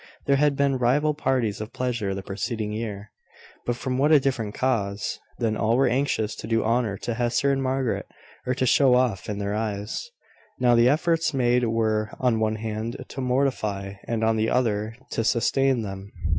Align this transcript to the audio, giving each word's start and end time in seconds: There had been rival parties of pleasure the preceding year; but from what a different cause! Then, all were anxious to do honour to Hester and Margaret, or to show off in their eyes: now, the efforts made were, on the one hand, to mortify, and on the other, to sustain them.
There 0.25 0.37
had 0.37 0.55
been 0.55 0.79
rival 0.79 1.13
parties 1.13 1.61
of 1.61 1.73
pleasure 1.73 2.15
the 2.15 2.23
preceding 2.23 2.71
year; 2.71 3.11
but 3.67 3.75
from 3.75 3.99
what 3.99 4.11
a 4.11 4.19
different 4.19 4.55
cause! 4.55 5.19
Then, 5.37 5.55
all 5.55 5.77
were 5.77 5.87
anxious 5.87 6.35
to 6.37 6.47
do 6.47 6.63
honour 6.63 6.97
to 6.97 7.13
Hester 7.13 7.51
and 7.51 7.61
Margaret, 7.61 8.07
or 8.47 8.55
to 8.55 8.65
show 8.65 8.95
off 8.95 9.29
in 9.29 9.37
their 9.37 9.53
eyes: 9.53 10.09
now, 10.57 10.73
the 10.73 10.89
efforts 10.89 11.35
made 11.35 11.65
were, 11.65 12.09
on 12.19 12.33
the 12.33 12.39
one 12.39 12.55
hand, 12.55 13.05
to 13.09 13.21
mortify, 13.21 13.93
and 14.07 14.23
on 14.23 14.37
the 14.37 14.49
other, 14.49 14.95
to 15.11 15.23
sustain 15.23 15.83
them. 15.83 16.11